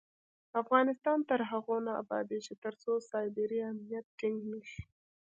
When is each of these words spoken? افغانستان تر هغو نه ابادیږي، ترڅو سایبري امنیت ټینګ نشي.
افغانستان 0.61 1.19
تر 1.29 1.39
هغو 1.51 1.77
نه 1.87 1.91
ابادیږي، 2.03 2.53
ترڅو 2.63 2.91
سایبري 3.09 3.59
امنیت 3.71 4.05
ټینګ 4.19 4.37
نشي. 4.51 4.83